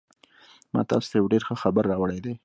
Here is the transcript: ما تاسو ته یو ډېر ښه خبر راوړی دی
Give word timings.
ما 0.73 0.81
تاسو 0.89 1.07
ته 1.11 1.15
یو 1.19 1.31
ډېر 1.33 1.43
ښه 1.47 1.55
خبر 1.63 1.83
راوړی 1.91 2.19
دی 2.25 2.33